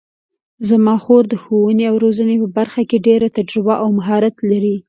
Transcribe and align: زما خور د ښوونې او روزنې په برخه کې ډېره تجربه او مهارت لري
زما 0.69 0.95
خور 1.03 1.23
د 1.29 1.33
ښوونې 1.43 1.83
او 1.91 1.95
روزنې 2.03 2.35
په 2.41 2.47
برخه 2.57 2.81
کې 2.89 3.03
ډېره 3.07 3.27
تجربه 3.37 3.73
او 3.83 3.87
مهارت 3.99 4.35
لري 4.49 4.75